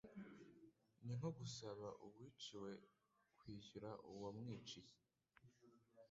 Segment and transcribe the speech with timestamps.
[1.03, 2.71] Ni nko gusaba uwiciwe
[3.39, 4.93] kwishyura uwamwiciye